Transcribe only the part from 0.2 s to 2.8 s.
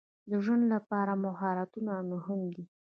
د ژوند لپاره مهارتونه مهم دي.